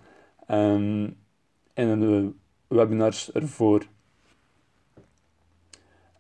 um, 0.50 1.04
in 1.74 1.88
een 1.88 2.40
webinars 2.68 3.32
ervoor. 3.32 3.86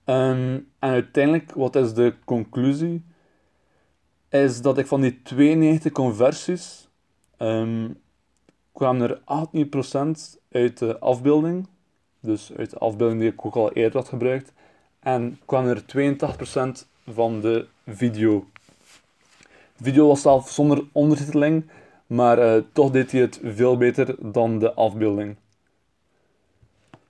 Um, 0.06 0.68
en 0.80 0.90
uiteindelijk, 0.90 1.52
wat 1.52 1.76
is 1.76 1.94
de 1.94 2.14
conclusie? 2.26 3.06
Is 4.30 4.62
dat 4.62 4.78
ik 4.78 4.88
van 4.88 5.02
die 5.02 5.22
92 5.22 5.92
conversies 5.92 6.90
um, 7.38 8.02
kwamen 8.72 9.10
er 9.10 9.20
18% 10.36 10.40
uit 10.52 10.78
de 10.78 11.00
afbeelding. 11.00 11.68
Dus 12.20 12.52
uit 12.58 12.70
de 12.70 12.78
afbeelding 12.78 13.20
die 13.20 13.32
ik 13.32 13.46
ook 13.46 13.56
al 13.56 13.72
eerder 13.72 14.00
had 14.00 14.10
gebruikt. 14.10 14.54
En 15.02 15.40
kwamen 15.46 15.76
er 15.76 16.16
82% 16.84 16.88
van 17.08 17.42
de 17.42 17.68
video. 17.88 18.46
De 19.78 19.84
video 19.84 20.08
was 20.08 20.22
zelf 20.22 20.50
zonder 20.50 20.84
ondertiteling, 20.92 21.70
maar 22.08 22.40
uh, 22.40 22.64
toch 22.72 22.92
deed 22.92 23.12
hij 23.12 23.22
het 23.22 23.40
veel 23.44 23.78
beter 23.78 24.16
dan 24.32 24.60
de 24.60 24.74
afbeelding. 24.74 25.36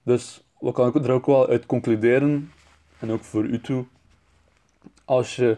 Dus 0.04 0.44
wat 0.60 0.74
kan 0.74 0.88
ik 0.88 0.96
er 0.96 1.12
ook 1.12 1.26
wel 1.26 1.48
uit 1.48 1.66
concluderen, 1.66 2.52
en 3.00 3.12
ook 3.12 3.24
voor 3.24 3.44
u 3.44 3.62
toe, 3.62 3.86
als 5.06 5.36
je 5.36 5.58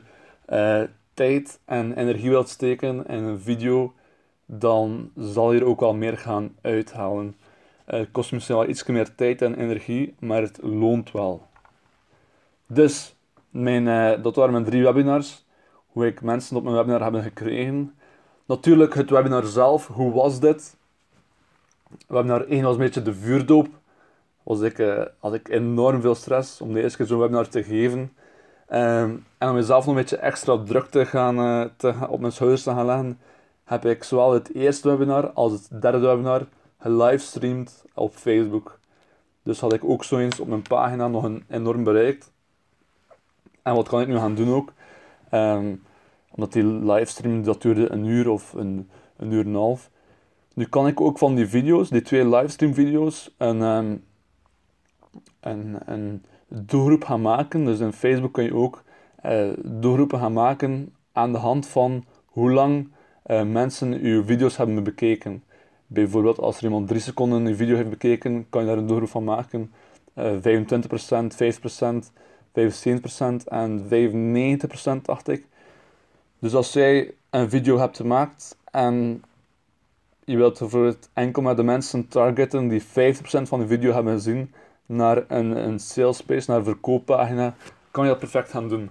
uh, 0.49 0.81
tijd 1.13 1.59
en 1.65 1.97
energie 1.97 2.29
wilt 2.29 2.49
steken 2.49 3.07
in 3.07 3.23
een 3.23 3.39
video, 3.39 3.93
dan 4.45 5.11
zal 5.15 5.53
je 5.53 5.59
er 5.59 5.65
ook 5.65 5.79
wel 5.79 5.93
meer 5.93 6.17
gaan 6.17 6.55
uithalen. 6.61 7.35
Het 7.85 8.11
kost 8.11 8.31
misschien 8.31 8.55
wel 8.55 8.67
iets 8.67 8.83
meer 8.83 9.15
tijd 9.15 9.41
en 9.41 9.59
energie, 9.59 10.15
maar 10.19 10.41
het 10.41 10.59
loont 10.61 11.11
wel. 11.11 11.47
Dus, 12.73 13.15
uh, 13.51 14.23
dat 14.23 14.35
waren 14.35 14.51
mijn 14.51 14.63
drie 14.63 14.83
webinars. 14.83 15.45
Hoe 15.87 16.05
ik 16.05 16.21
mensen 16.21 16.57
op 16.57 16.63
mijn 16.63 16.75
webinar 16.75 17.01
hebben 17.01 17.23
gekregen. 17.23 17.95
Natuurlijk, 18.45 18.93
het 18.93 19.09
webinar 19.09 19.45
zelf. 19.45 19.87
Hoe 19.87 20.13
was 20.13 20.39
dit? 20.39 20.75
Webinar 22.07 22.45
1 22.45 22.63
was 22.63 22.73
een 22.73 22.79
beetje 22.79 23.01
de 23.01 23.13
vuurdoop. 23.13 23.67
Was 24.43 24.61
ik, 24.61 24.77
uh, 24.77 25.01
had 25.19 25.33
ik 25.33 25.49
enorm 25.49 26.01
veel 26.01 26.15
stress 26.15 26.61
om 26.61 26.73
de 26.73 26.81
eerste 26.81 26.97
keer 26.97 27.07
zo'n 27.07 27.19
webinar 27.19 27.47
te 27.47 27.63
geven. 27.63 27.99
Um, 28.69 29.25
en 29.37 29.49
om 29.49 29.53
mezelf 29.53 29.85
nog 29.85 29.95
een 29.95 30.01
beetje 30.01 30.17
extra 30.17 30.63
druk 30.63 30.85
te 30.85 31.05
gaan, 31.05 31.39
uh, 31.39 31.65
te, 31.77 31.93
op 32.09 32.19
mijn 32.19 32.31
schouders 32.31 32.63
te 32.63 32.69
gaan 32.69 32.85
leggen, 32.85 33.19
heb 33.63 33.85
ik 33.85 34.03
zowel 34.03 34.33
het 34.33 34.53
eerste 34.53 34.89
webinar 34.89 35.31
als 35.31 35.51
het 35.51 35.81
derde 35.81 35.97
webinar 35.97 36.45
gelivestreamd 36.79 37.85
op 37.93 38.15
Facebook. 38.15 38.79
Dus 39.43 39.59
had 39.59 39.73
ik 39.73 39.83
ook 39.83 40.03
zo 40.03 40.17
eens 40.17 40.39
op 40.39 40.47
mijn 40.47 40.61
pagina 40.61 41.07
nog 41.07 41.23
een 41.23 41.43
enorm 41.49 41.83
bereikt. 41.83 42.31
En 43.63 43.75
wat 43.75 43.87
kan 43.87 44.01
ik 44.01 44.07
nu 44.07 44.17
gaan 44.17 44.35
doen 44.35 44.53
ook? 44.53 44.73
Um, 45.31 45.81
omdat 46.31 46.53
die 46.53 46.63
livestream, 46.63 47.43
dat 47.43 47.61
duurde 47.61 47.91
een 47.91 48.05
uur 48.05 48.29
of 48.29 48.53
een, 48.53 48.89
een 49.17 49.31
uur 49.31 49.45
en 49.45 49.47
een 49.47 49.55
half. 49.55 49.89
Nu 50.53 50.65
kan 50.65 50.87
ik 50.87 51.01
ook 51.01 51.17
van 51.17 51.35
die 51.35 51.47
video's, 51.47 51.89
die 51.89 52.01
twee 52.01 52.29
livestream 52.29 52.73
video's, 52.73 53.35
een, 53.37 53.61
um, 53.61 54.03
een, 55.39 55.77
een 55.85 56.23
doelgroep 56.47 57.03
gaan 57.03 57.21
maken. 57.21 57.65
Dus 57.65 57.79
in 57.79 57.93
Facebook 57.93 58.33
kan 58.33 58.43
je 58.43 58.55
ook 58.55 58.83
uh, 59.25 59.49
doelgroepen 59.63 60.19
gaan 60.19 60.33
maken 60.33 60.95
aan 61.11 61.31
de 61.31 61.37
hand 61.37 61.67
van 61.67 62.05
hoe 62.25 62.51
lang 62.51 62.91
uh, 63.25 63.43
mensen 63.43 63.93
uw 63.93 64.23
video's 64.23 64.57
hebben 64.57 64.83
bekeken. 64.83 65.43
Bijvoorbeeld 65.87 66.39
als 66.39 66.57
er 66.57 66.63
iemand 66.63 66.87
3 66.87 66.99
seconden 66.99 67.45
een 67.45 67.55
video 67.55 67.75
heeft 67.75 67.89
bekeken, 67.89 68.45
kan 68.49 68.61
je 68.61 68.67
daar 68.67 68.77
een 68.77 68.87
doelgroep 68.87 69.09
van 69.09 69.23
maken. 69.23 69.73
Uh, 70.15 70.33
25%, 70.33 70.37
5%, 72.03 72.11
75% 72.53 73.47
en 73.47 73.83
95% 74.99 75.01
dacht 75.01 75.27
ik. 75.27 75.45
Dus 76.39 76.53
als 76.53 76.73
jij 76.73 77.13
een 77.29 77.49
video 77.49 77.77
hebt 77.77 77.97
gemaakt 77.97 78.57
en 78.71 79.23
je 80.25 80.37
wilt 80.37 80.59
bijvoorbeeld 80.59 81.09
enkel 81.13 81.41
maar 81.41 81.55
de 81.55 81.63
mensen 81.63 82.07
targeten 82.07 82.67
die 82.67 82.83
50% 82.83 82.85
van 83.41 83.59
de 83.59 83.67
video 83.67 83.93
hebben 83.93 84.13
gezien 84.13 84.53
naar 84.85 85.23
een, 85.27 85.67
een 85.67 85.79
sales 85.79 86.23
page, 86.23 86.43
naar 86.47 86.57
een 86.57 86.63
verkooppagina, 86.63 87.55
kan 87.91 88.03
je 88.03 88.09
dat 88.09 88.19
perfect 88.19 88.49
gaan 88.49 88.69
doen. 88.69 88.89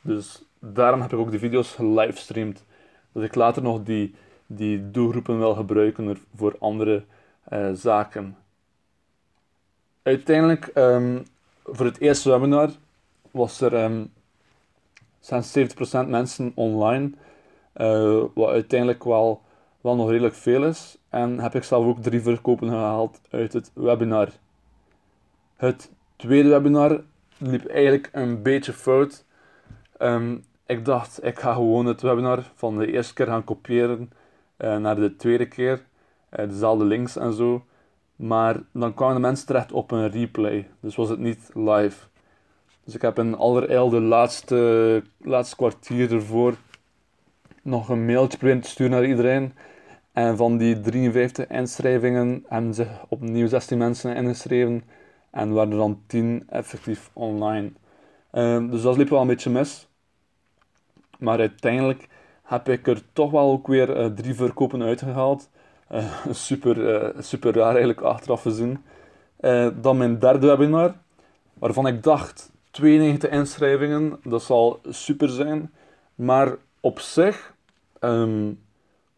Dus 0.00 0.44
daarom 0.58 1.00
heb 1.00 1.12
ik 1.12 1.18
ook 1.18 1.30
die 1.30 1.38
video's 1.38 1.72
gelivestreamd. 1.72 2.64
Dat 3.12 3.22
ik 3.22 3.34
later 3.34 3.62
nog 3.62 3.82
die, 3.82 4.14
die 4.46 4.90
doelgroepen 4.90 5.38
wil 5.38 5.54
gebruiken 5.54 6.18
voor 6.36 6.56
andere 6.58 7.04
uh, 7.52 7.70
zaken. 7.72 8.36
Uiteindelijk, 10.02 10.70
um, 10.74 11.22
voor 11.64 11.86
het 11.86 12.00
eerste 12.00 12.30
webinar 12.30 12.70
was 13.34 13.60
er 13.60 13.84
um, 13.84 14.12
76% 15.20 16.08
mensen 16.08 16.52
online, 16.54 17.10
uh, 17.76 18.24
wat 18.34 18.48
uiteindelijk 18.48 19.04
wel, 19.04 19.42
wel 19.80 19.96
nog 19.96 20.10
redelijk 20.10 20.34
veel 20.34 20.64
is. 20.64 20.98
En 21.08 21.40
heb 21.40 21.54
ik 21.54 21.64
zelf 21.64 21.84
ook 21.84 22.02
drie 22.02 22.20
verkopen 22.20 22.68
gehaald 22.68 23.20
uit 23.30 23.52
het 23.52 23.70
webinar. 23.74 24.28
Het 25.56 25.90
tweede 26.16 26.48
webinar 26.48 27.00
liep 27.38 27.66
eigenlijk 27.66 28.08
een 28.12 28.42
beetje 28.42 28.72
fout. 28.72 29.24
Um, 29.98 30.44
ik 30.66 30.84
dacht, 30.84 31.24
ik 31.24 31.38
ga 31.38 31.52
gewoon 31.52 31.86
het 31.86 32.02
webinar 32.02 32.42
van 32.54 32.78
de 32.78 32.92
eerste 32.92 33.14
keer 33.14 33.26
gaan 33.26 33.44
kopiëren 33.44 34.12
uh, 34.58 34.76
naar 34.76 34.96
de 34.96 35.16
tweede 35.16 35.48
keer. 35.48 35.84
Uh, 36.38 36.48
dezelfde 36.48 36.84
links 36.84 37.16
en 37.16 37.32
zo. 37.32 37.64
Maar 38.16 38.60
dan 38.72 38.94
kwamen 38.94 39.14
de 39.14 39.20
mensen 39.20 39.46
terecht 39.46 39.72
op 39.72 39.90
een 39.90 40.10
replay. 40.10 40.68
Dus 40.80 40.96
was 40.96 41.08
het 41.08 41.18
niet 41.18 41.50
live. 41.54 42.06
Dus 42.84 42.94
ik 42.94 43.02
heb 43.02 43.18
in 43.18 43.36
allerijl 43.36 43.88
de 43.88 44.00
laatste, 44.00 45.02
laatste 45.18 45.56
kwartier 45.56 46.12
ervoor 46.12 46.54
nog 47.62 47.88
een 47.88 48.06
mailtje 48.06 48.38
proberen 48.38 48.62
te 48.62 48.68
sturen 48.68 48.92
naar 48.92 49.06
iedereen. 49.06 49.52
En 50.12 50.36
van 50.36 50.56
die 50.56 50.80
53 50.80 51.46
inschrijvingen 51.46 52.44
hebben 52.48 52.74
zich 52.74 52.88
opnieuw 53.08 53.46
16 53.46 53.78
mensen 53.78 54.16
ingeschreven. 54.16 54.84
En 55.30 55.52
waren 55.52 55.76
dan 55.76 56.02
10 56.06 56.44
effectief 56.48 57.10
online. 57.12 57.72
Uh, 58.32 58.70
dus 58.70 58.82
dat 58.82 58.96
liep 58.96 59.08
wel 59.08 59.20
een 59.20 59.26
beetje 59.26 59.50
mis. 59.50 59.88
Maar 61.18 61.38
uiteindelijk 61.38 62.08
heb 62.42 62.68
ik 62.68 62.86
er 62.86 63.02
toch 63.12 63.30
wel 63.30 63.50
ook 63.50 63.66
weer 63.66 63.96
uh, 63.96 64.06
drie 64.06 64.34
verkopen 64.34 64.82
uitgehaald. 64.82 65.50
Uh, 65.92 66.04
super, 66.30 66.76
uh, 66.76 67.20
super 67.22 67.54
raar 67.54 67.70
eigenlijk 67.70 68.00
achteraf 68.00 68.42
gezien. 68.42 68.84
dan 69.80 69.96
mijn 69.96 70.18
derde 70.18 70.46
webinar, 70.46 70.94
waarvan 71.54 71.86
ik 71.86 72.02
dacht 72.02 72.52
92 72.74 73.30
inschrijvingen, 73.30 74.20
dat 74.24 74.42
zal 74.42 74.80
super 74.88 75.28
zijn. 75.28 75.72
Maar 76.14 76.56
op 76.80 76.98
zich 76.98 77.54
um, 78.00 78.60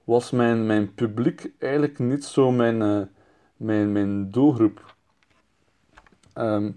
was 0.04 0.30
mijn, 0.30 0.66
mijn 0.66 0.94
publiek 0.94 1.52
eigenlijk 1.58 1.98
niet 1.98 2.24
zo 2.24 2.50
mijn, 2.50 3.08
mijn, 3.56 3.92
mijn 3.92 4.30
doelgroep. 4.30 4.94
Um, 6.34 6.76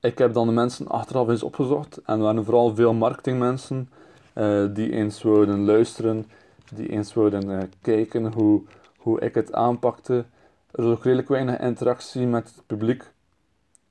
ik 0.00 0.18
heb 0.18 0.32
dan 0.32 0.46
de 0.46 0.52
mensen 0.52 0.88
achteraf 0.88 1.28
eens 1.28 1.42
opgezocht 1.42 1.96
en 1.96 2.14
er 2.14 2.18
waren 2.18 2.44
vooral 2.44 2.74
veel 2.74 2.94
marketingmensen 2.94 3.88
uh, 4.34 4.74
die 4.74 4.92
eens 4.92 5.22
wilden 5.22 5.64
luisteren, 5.64 6.26
die 6.74 6.88
eens 6.88 7.14
wilden 7.14 7.48
uh, 7.48 7.62
kijken 7.80 8.32
hoe, 8.32 8.62
hoe 8.96 9.20
ik 9.20 9.34
het 9.34 9.52
aanpakte. 9.52 10.24
Er 10.70 10.82
was 10.82 10.96
ook 10.96 11.04
redelijk 11.04 11.28
weinig 11.28 11.58
interactie 11.58 12.26
met 12.26 12.52
het 12.54 12.66
publiek. 12.66 13.04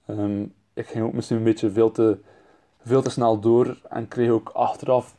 Um, 0.08 0.54
ik 0.76 0.88
ging 0.88 1.06
ook 1.06 1.14
misschien 1.14 1.38
een 1.38 1.44
beetje 1.44 1.72
veel 1.72 1.92
te, 1.92 2.18
veel 2.82 3.02
te 3.02 3.10
snel 3.10 3.40
door 3.40 3.78
en 3.90 4.08
kreeg 4.08 4.30
ook 4.30 4.50
achteraf 4.50 5.16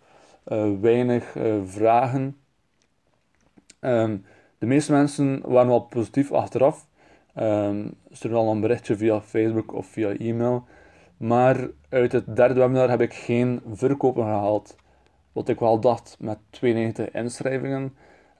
uh, 0.48 0.70
weinig 0.80 1.36
vragen. 1.64 2.36
Um, 3.80 4.25
de 4.58 4.66
meeste 4.66 4.92
mensen 4.92 5.40
waren 5.44 5.68
wel 5.68 5.80
positief 5.80 6.32
achteraf. 6.32 6.86
Um, 7.36 7.94
stuur 8.10 8.30
dan 8.30 8.46
een 8.46 8.60
berichtje 8.60 8.96
via 8.96 9.20
Facebook 9.20 9.75
of 9.75 9.86
via 9.86 10.08
e-mail. 10.08 10.64
Maar 11.16 11.68
uit 11.88 12.12
het 12.12 12.36
derde 12.36 12.60
webinar 12.60 12.90
heb 12.90 13.00
ik 13.00 13.14
geen 13.14 13.60
verkopen 13.72 14.22
gehaald. 14.22 14.76
Wat 15.32 15.48
ik 15.48 15.58
wel 15.58 15.80
dacht 15.80 16.16
met 16.18 16.38
92 16.50 17.10
inschrijvingen. 17.10 17.96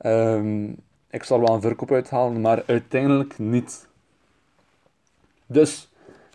Um, 0.06 0.76
ik 1.11 1.23
zal 1.23 1.40
wel 1.40 1.54
een 1.54 1.61
verkoop 1.61 1.90
uithalen, 1.90 2.40
maar 2.40 2.62
uiteindelijk 2.66 3.38
niet. 3.38 3.88
Dus 5.46 5.88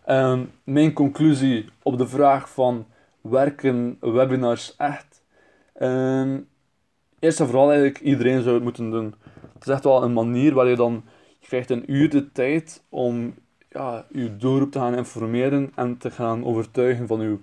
um, 0.09 0.51
mijn 0.63 0.93
conclusie 0.93 1.69
op 1.83 1.97
de 1.97 2.07
vraag 2.07 2.49
van 2.49 2.85
werken 3.21 3.97
webinars 3.99 4.75
echt? 4.75 5.23
Um, 5.81 6.47
eerst 7.19 7.39
en 7.39 7.45
vooral 7.45 7.71
eigenlijk 7.71 7.99
iedereen 7.99 8.41
zou 8.41 8.55
het 8.55 8.63
moeten 8.63 8.89
doen. 8.89 9.15
Het 9.53 9.67
is 9.67 9.73
echt 9.73 9.83
wel 9.83 10.03
een 10.03 10.13
manier 10.13 10.53
waar 10.53 10.67
je 10.67 10.75
dan 10.75 11.03
je 11.39 11.47
krijgt 11.47 11.69
een 11.69 11.91
uur 11.91 12.09
de 12.09 12.31
tijd 12.31 12.83
om 12.89 13.33
ja, 13.69 14.05
je 14.11 14.37
doelgroep 14.37 14.71
te 14.71 14.79
gaan 14.79 14.95
informeren 14.95 15.71
en 15.75 15.97
te 15.97 16.11
gaan 16.11 16.45
overtuigen 16.45 17.07
van 17.07 17.21
je 17.21 17.37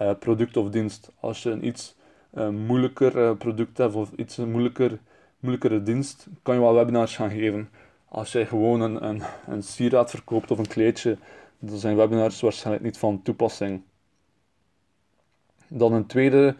uh, 0.00 0.10
product 0.18 0.56
of 0.56 0.70
dienst. 0.70 1.12
Als 1.20 1.42
je 1.42 1.50
een 1.50 1.66
iets 1.66 1.96
uh, 2.34 2.48
moeilijker 2.48 3.16
uh, 3.16 3.30
product 3.38 3.78
hebt 3.78 3.94
of 3.94 4.10
iets 4.16 4.36
moeilijker, 4.36 4.98
moeilijkere 5.40 5.82
dienst, 5.82 6.26
kan 6.42 6.54
je 6.54 6.60
wel 6.60 6.74
webinars 6.74 7.16
gaan 7.16 7.30
geven. 7.30 7.68
Als 8.08 8.32
je 8.32 8.46
gewoon 8.46 8.80
een, 8.80 9.04
een, 9.04 9.22
een 9.48 9.62
sieraad 9.62 10.10
verkoopt 10.10 10.50
of 10.50 10.58
een 10.58 10.66
kleedje, 10.66 11.16
dan 11.64 11.78
zijn 11.78 11.96
webinars 11.96 12.40
waarschijnlijk 12.40 12.84
niet 12.84 12.98
van 12.98 13.22
toepassing. 13.22 13.82
Dan 15.68 15.92
een 15.92 16.06
tweede 16.06 16.56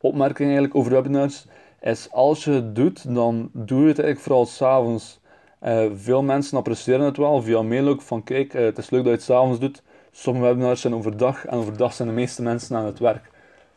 opmerking 0.00 0.48
eigenlijk 0.48 0.74
over 0.74 0.92
webinars 0.92 1.46
is 1.80 2.12
als 2.12 2.44
je 2.44 2.50
het 2.50 2.74
doet, 2.74 3.14
dan 3.14 3.50
doe 3.52 3.80
je 3.80 3.88
het 3.88 3.98
eigenlijk 3.98 4.20
vooral 4.20 4.46
s'avonds. 4.46 5.20
Uh, 5.62 5.86
veel 5.94 6.22
mensen 6.22 6.58
appreciëren 6.58 7.04
het 7.04 7.16
wel 7.16 7.42
via 7.42 7.62
mail 7.62 7.88
ook 7.88 8.02
van 8.02 8.22
kijk, 8.22 8.54
uh, 8.54 8.64
het 8.64 8.78
is 8.78 8.90
leuk 8.90 9.00
dat 9.00 9.10
je 9.10 9.16
het 9.16 9.26
s'avonds 9.26 9.60
doet. 9.60 9.82
Sommige 10.10 10.46
webinars 10.46 10.80
zijn 10.80 10.94
overdag 10.94 11.44
en 11.44 11.58
overdag 11.58 11.92
zijn 11.92 12.08
de 12.08 12.14
meeste 12.14 12.42
mensen 12.42 12.76
aan 12.76 12.84
het 12.84 12.98
werk. 12.98 13.30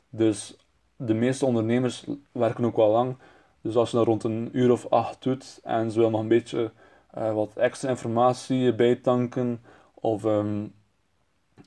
Dus 0.10 0.58
de 0.96 1.14
meeste 1.14 1.46
ondernemers 1.46 2.06
werken 2.32 2.66
ook 2.66 2.76
wel 2.76 2.92
lang. 2.92 3.16
Dus 3.62 3.76
als 3.76 3.92
je 3.92 3.98
dat 3.98 4.06
rond 4.06 4.24
een 4.24 4.50
uur 4.52 4.72
of 4.72 4.90
acht 4.90 5.24
doet 5.24 5.60
en 5.64 5.92
ze 5.92 5.96
willen 5.98 6.12
nog 6.12 6.22
een 6.22 6.28
beetje 6.28 6.72
uh, 7.18 7.34
wat 7.34 7.58
extra 7.58 7.90
informatie 7.90 8.76
bijtanken 8.76 9.62
of 10.00 10.24
um, 10.24 10.74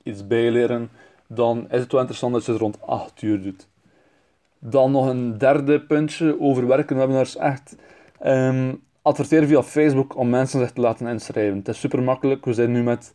iets 0.02 0.26
bijleren, 0.26 0.90
dan 1.26 1.66
is 1.70 1.80
het 1.80 1.92
wel 1.92 2.00
interessant 2.00 2.32
dat 2.32 2.44
je 2.44 2.52
het 2.52 2.60
rond 2.60 2.80
8 2.80 3.22
uur 3.22 3.42
doet. 3.42 3.68
Dan 4.58 4.90
nog 4.90 5.06
een 5.06 5.38
derde 5.38 5.80
puntje 5.80 6.40
over 6.40 6.66
werken 6.66 6.96
webinars 6.96 7.36
echt. 7.36 7.76
Um, 8.26 8.82
adverteren 9.02 9.48
via 9.48 9.62
Facebook 9.62 10.16
om 10.16 10.30
mensen 10.30 10.60
zich 10.60 10.72
te 10.72 10.80
laten 10.80 11.06
inschrijven. 11.06 11.58
Het 11.58 11.68
is 11.68 11.80
super 11.80 12.02
makkelijk. 12.02 12.44
We 12.44 12.52
zijn 12.52 12.72
nu 12.72 12.82
met, 12.82 13.14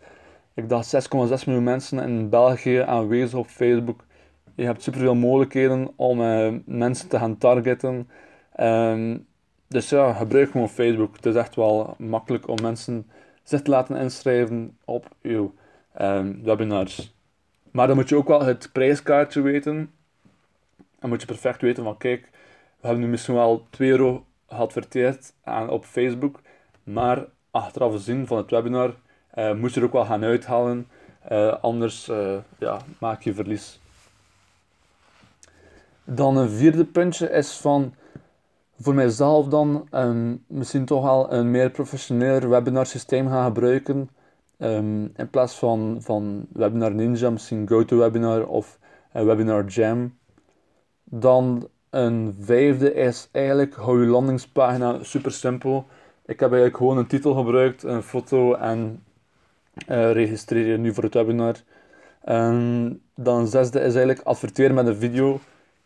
ik 0.53 0.69
dacht, 0.69 0.95
6,6 0.95 1.45
miljoen 1.45 1.63
mensen 1.63 1.99
in 1.99 2.29
België 2.29 2.77
aanwezig 2.77 3.39
op 3.39 3.47
Facebook. 3.47 4.05
Je 4.55 4.63
hebt 4.63 4.83
superveel 4.83 5.15
mogelijkheden 5.15 5.89
om 5.95 6.21
uh, 6.21 6.53
mensen 6.65 7.09
te 7.09 7.17
gaan 7.17 7.37
targeten. 7.37 8.09
Um, 8.59 9.25
dus 9.67 9.89
ja, 9.89 10.13
gebruik 10.13 10.51
gewoon 10.51 10.69
Facebook. 10.69 11.15
Het 11.15 11.25
is 11.25 11.35
echt 11.35 11.55
wel 11.55 11.95
makkelijk 11.97 12.47
om 12.47 12.57
mensen 12.61 13.09
zich 13.47 13.61
te 13.61 13.69
laten 13.69 13.95
inschrijven 13.95 14.77
op 14.85 15.15
uw 15.21 15.53
um, 16.01 16.43
webinars. 16.43 17.15
Maar 17.71 17.87
dan 17.87 17.95
moet 17.95 18.09
je 18.09 18.15
ook 18.15 18.27
wel 18.27 18.43
het 18.43 18.69
prijskaartje 18.71 19.41
weten. 19.41 19.91
En 20.99 21.09
moet 21.09 21.21
je 21.21 21.27
perfect 21.27 21.61
weten 21.61 21.83
van 21.83 21.97
kijk, 21.97 22.29
we 22.79 22.87
hebben 22.87 23.03
nu 23.03 23.09
misschien 23.09 23.33
wel 23.33 23.67
2 23.69 23.89
euro 23.89 24.25
geadverteerd 24.47 25.33
aan, 25.43 25.69
op 25.69 25.85
Facebook. 25.85 26.39
Maar 26.83 27.25
achteraf 27.51 27.91
gezien 27.91 28.27
van 28.27 28.37
het 28.37 28.51
webinar 28.51 28.95
uh, 29.35 29.53
moet 29.53 29.73
je 29.73 29.79
er 29.79 29.85
ook 29.85 29.93
wel 29.93 30.05
gaan 30.05 30.23
uithalen. 30.23 30.87
Uh, 31.31 31.53
anders 31.61 32.09
uh, 32.09 32.37
ja, 32.59 32.79
maak 32.99 33.21
je 33.21 33.33
verlies. 33.33 33.79
Dan 36.03 36.37
een 36.37 36.49
vierde 36.49 36.85
puntje 36.85 37.29
is 37.29 37.51
van 37.51 37.93
voor 38.79 38.93
mijzelf 38.93 39.47
dan 39.47 39.87
um, 39.91 40.43
misschien 40.47 40.85
toch 40.85 41.03
wel 41.03 41.33
een 41.33 41.51
meer 41.51 41.69
professioneel 41.69 42.47
webinar 42.47 42.85
systeem 42.85 43.27
gaan 43.27 43.45
gebruiken. 43.45 44.09
Um, 44.59 45.11
in 45.15 45.29
plaats 45.29 45.55
van, 45.55 45.97
van 45.99 46.45
Webinar 46.53 46.93
Ninja, 46.93 47.29
misschien 47.29 47.67
GoToWebinar 47.67 48.47
of 48.47 48.79
Webinar 49.11 49.65
Jam. 49.65 50.17
Dan 51.03 51.67
een 51.89 52.35
vijfde 52.39 52.93
is 52.93 53.29
eigenlijk 53.31 53.75
hou 53.75 54.01
je 54.01 54.07
landingspagina 54.07 55.03
super 55.03 55.31
simpel. 55.31 55.85
Ik 56.25 56.39
heb 56.39 56.49
eigenlijk 56.49 56.77
gewoon 56.77 56.97
een 56.97 57.07
titel 57.07 57.33
gebruikt, 57.33 57.83
een 57.83 58.03
foto 58.03 58.53
en 58.53 59.03
uh, 59.89 60.11
registreer 60.11 60.65
je 60.65 60.77
nu 60.77 60.93
voor 60.93 61.03
het 61.03 61.13
webinar. 61.13 61.55
Um, 62.29 63.01
dan 63.15 63.47
zesde 63.47 63.79
is 63.79 63.95
eigenlijk 63.95 64.27
adverteren 64.27 64.75
met 64.75 64.87
een 64.87 64.95
video. 64.95 65.39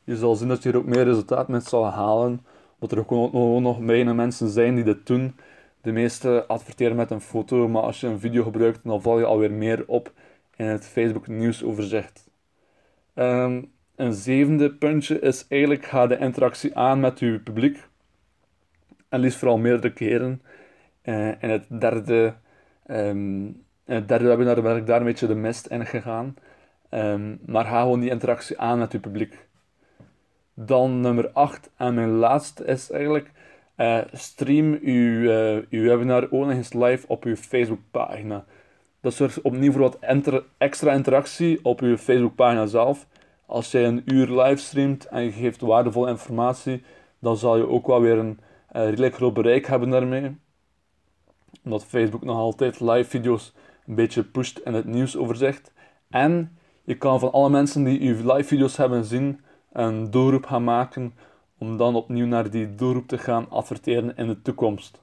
Je 0.03 0.15
zal 0.15 0.35
zien 0.35 0.47
dat 0.47 0.63
je 0.63 0.69
er 0.69 0.77
ook 0.77 0.85
meer 0.85 1.03
resultaat 1.03 1.47
mee 1.47 1.59
zal 1.59 1.85
halen. 1.85 2.45
Dat 2.81 2.91
er 2.91 3.05
gewoon 3.07 3.61
nog 3.61 3.77
weinig 3.77 4.13
mensen 4.13 4.49
zijn 4.49 4.75
die 4.75 4.83
dit 4.83 5.07
doen. 5.07 5.35
De 5.81 5.91
meeste 5.91 6.45
adverteren 6.47 6.95
met 6.95 7.11
een 7.11 7.21
foto, 7.21 7.67
maar 7.67 7.81
als 7.81 7.99
je 7.99 8.07
een 8.07 8.19
video 8.19 8.43
gebruikt, 8.43 8.79
dan 8.83 9.01
val 9.01 9.19
je 9.19 9.25
alweer 9.25 9.51
meer 9.51 9.83
op 9.87 10.11
in 10.55 10.65
het 10.65 10.85
Facebook 10.85 11.27
nieuwsoverzicht. 11.27 12.29
Um, 13.15 13.71
een 13.95 14.13
zevende 14.13 14.73
puntje 14.73 15.19
is 15.19 15.45
eigenlijk 15.47 15.85
ga 15.85 16.07
de 16.07 16.17
interactie 16.17 16.77
aan 16.77 16.99
met 16.99 17.19
je 17.19 17.39
publiek. 17.39 17.87
En 19.09 19.19
liefst 19.19 19.37
vooral 19.37 19.57
meerdere 19.57 19.93
keren. 19.93 20.41
Uh, 21.03 21.43
en 21.43 21.49
het 21.49 21.65
derde, 21.67 22.33
um, 22.87 23.45
in 23.85 23.95
het 23.95 24.07
derde 24.07 24.27
webinar 24.27 24.61
ben 24.61 24.77
ik 24.77 24.85
daar 24.85 24.99
een 24.99 25.05
beetje 25.05 25.27
de 25.27 25.35
mist 25.35 25.65
in 25.65 25.85
gegaan. 25.85 26.35
Um, 26.89 27.39
maar 27.45 27.65
ga 27.65 27.81
gewoon 27.81 27.99
die 27.99 28.09
interactie 28.09 28.59
aan 28.59 28.79
met 28.79 28.91
je 28.91 28.99
publiek. 28.99 29.49
Dan 30.65 30.99
nummer 30.99 31.29
8 31.29 31.69
en 31.77 31.93
mijn 31.93 32.09
laatste 32.09 32.65
is 32.65 32.91
eigenlijk 32.91 33.31
uh, 33.77 33.97
stream 34.11 34.79
uw, 34.81 35.21
uh, 35.21 35.57
uw 35.69 35.83
webinar 35.83 36.23
ook 36.23 36.45
nog 36.45 36.51
eens 36.51 36.73
live 36.73 37.07
op 37.07 37.23
uw 37.23 37.35
Facebookpagina. 37.35 38.45
Dat 39.01 39.13
zorgt 39.13 39.41
opnieuw 39.41 39.71
voor 39.71 39.81
wat 39.81 39.97
extra 40.57 40.91
interactie 40.91 41.59
op 41.63 41.81
uw 41.81 41.97
Facebookpagina 41.97 42.65
zelf 42.65 43.07
als 43.51 43.71
jij 43.71 43.85
een 43.85 44.01
uur 44.05 44.41
livestreamt 44.41 45.05
en 45.05 45.23
je 45.23 45.31
geeft 45.31 45.61
waardevolle 45.61 46.09
informatie, 46.09 46.83
dan 47.19 47.37
zal 47.37 47.57
je 47.57 47.67
ook 47.67 47.87
wel 47.87 48.01
weer 48.01 48.17
een 48.17 48.39
uh, 48.39 48.83
redelijk 48.83 49.15
groot 49.15 49.33
bereik 49.33 49.67
hebben 49.67 49.89
daarmee. 49.89 50.37
Omdat 51.63 51.85
Facebook 51.85 52.23
nog 52.23 52.37
altijd 52.37 52.79
live 52.79 53.09
video's 53.09 53.53
een 53.87 53.95
beetje 53.95 54.23
pusht 54.23 54.59
in 54.59 54.73
het 54.73 54.85
nieuwsoverzicht. 54.85 55.73
En 56.09 56.57
je 56.83 56.97
kan 56.97 57.19
van 57.19 57.31
alle 57.31 57.49
mensen 57.49 57.83
die 57.83 58.03
je 58.03 58.33
live 58.33 58.43
video's 58.43 58.77
hebben 58.77 59.05
zien, 59.05 59.41
een 59.71 60.11
doelgroep 60.11 60.45
gaan 60.45 60.63
maken 60.63 61.13
om 61.57 61.77
dan 61.77 61.95
opnieuw 61.95 62.25
naar 62.25 62.49
die 62.49 62.75
doelgroep 62.75 63.07
te 63.07 63.17
gaan 63.17 63.49
adverteren 63.49 64.17
in 64.17 64.27
de 64.27 64.41
toekomst. 64.41 65.01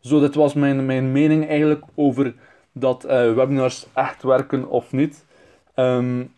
Zo, 0.00 0.20
dit 0.20 0.34
was 0.34 0.54
mijn, 0.54 0.86
mijn 0.86 1.12
mening 1.12 1.48
eigenlijk 1.48 1.84
over 1.94 2.34
dat 2.72 3.04
uh, 3.04 3.34
webinars 3.34 3.86
echt 3.94 4.22
werken 4.22 4.68
of 4.68 4.92
niet. 4.92 5.24
Um, 5.74 6.36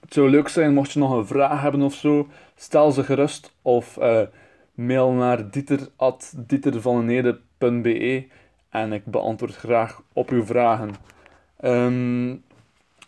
het 0.00 0.14
zou 0.14 0.30
leuk 0.30 0.48
zijn 0.48 0.74
mocht 0.74 0.92
je 0.92 0.98
nog 0.98 1.12
een 1.12 1.26
vraag 1.26 1.60
hebben 1.60 1.82
of 1.82 1.94
zo. 1.94 2.28
Stel 2.54 2.90
ze 2.90 3.04
gerust 3.04 3.54
of 3.62 3.96
uh, 3.96 4.20
mail 4.74 5.12
naar 5.12 5.50
dieter.dietervanenede.be 5.50 8.26
en 8.68 8.92
ik 8.92 9.04
beantwoord 9.04 9.56
graag 9.56 10.02
op 10.12 10.30
uw 10.30 10.44
vragen. 10.44 10.94
Um, 11.64 12.44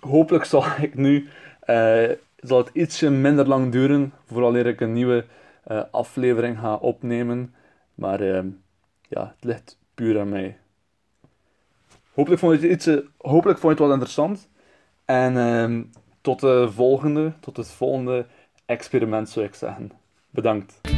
hopelijk 0.00 0.44
zal 0.44 0.64
ik 0.80 0.94
nu 0.94 1.28
uh, 1.66 2.10
zal 2.42 2.58
het 2.58 2.70
ietsje 2.72 3.10
minder 3.10 3.48
lang 3.48 3.72
duren 3.72 4.12
vooral 4.26 4.56
ik 4.56 4.80
een 4.80 4.92
nieuwe 4.92 5.24
uh, 5.70 5.82
aflevering 5.90 6.58
ga 6.58 6.74
opnemen. 6.74 7.54
Maar 7.94 8.20
uh, 8.20 8.40
ja, 9.08 9.34
het 9.34 9.44
ligt 9.44 9.78
puur 9.94 10.20
aan 10.20 10.28
mij. 10.28 10.58
Hopelijk 12.12 12.40
vond 12.40 12.60
je 12.60 12.68
het, 12.68 13.02
hopelijk 13.16 13.58
vond 13.58 13.62
je 13.62 13.68
het 13.68 13.78
wel 13.78 13.92
interessant. 13.92 14.48
En 15.04 15.90
tot 16.20 16.40
de 16.40 16.70
volgende, 16.72 17.32
tot 17.40 17.56
het 17.56 17.70
volgende 17.70 18.26
experiment 18.66 19.28
zou 19.28 19.46
ik 19.46 19.54
zeggen. 19.54 19.92
Bedankt. 20.30 20.91